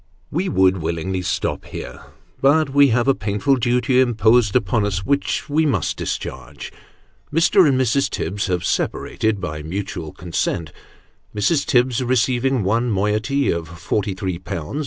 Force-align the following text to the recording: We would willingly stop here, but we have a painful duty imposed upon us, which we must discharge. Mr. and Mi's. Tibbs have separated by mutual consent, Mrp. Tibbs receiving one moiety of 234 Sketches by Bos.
We 0.31 0.49
would 0.49 0.79
willingly 0.79 1.21
stop 1.21 1.65
here, 1.65 2.01
but 2.41 2.71
we 2.71 2.87
have 2.87 3.07
a 3.07 3.13
painful 3.13 3.57
duty 3.57 4.01
imposed 4.01 4.55
upon 4.55 4.83
us, 4.83 5.05
which 5.05 5.47
we 5.47 5.63
must 5.63 5.95
discharge. 5.95 6.71
Mr. 7.31 7.67
and 7.67 7.77
Mi's. 7.77 8.09
Tibbs 8.09 8.47
have 8.47 8.65
separated 8.65 9.39
by 9.39 9.61
mutual 9.61 10.11
consent, 10.11 10.71
Mrp. 11.35 11.65
Tibbs 11.67 12.03
receiving 12.03 12.63
one 12.63 12.89
moiety 12.89 13.51
of 13.51 13.65
234 13.67 13.73
Sketches 13.77 14.43
by 14.43 14.55
Bos. 14.55 14.75